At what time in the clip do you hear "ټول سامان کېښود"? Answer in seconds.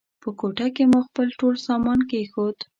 1.39-2.57